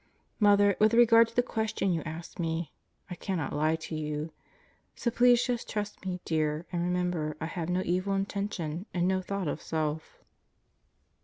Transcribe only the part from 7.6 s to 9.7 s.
no evil intention and no thought of